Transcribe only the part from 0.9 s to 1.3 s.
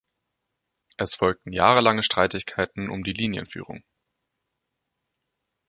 Es